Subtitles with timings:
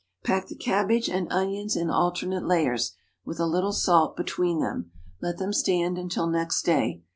[0.23, 4.89] Pack the cabbage and onions in alternate layers, with a little salt between them.
[5.21, 7.03] Let them stand until next day.